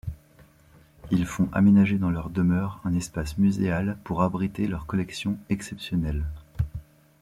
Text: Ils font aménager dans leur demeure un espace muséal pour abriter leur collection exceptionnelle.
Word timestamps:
Ils 1.11 1.27
font 1.27 1.47
aménager 1.53 1.99
dans 1.99 2.09
leur 2.09 2.31
demeure 2.31 2.81
un 2.85 2.93
espace 2.95 3.37
muséal 3.37 3.99
pour 4.03 4.23
abriter 4.23 4.67
leur 4.67 4.87
collection 4.87 5.37
exceptionnelle. 5.51 6.25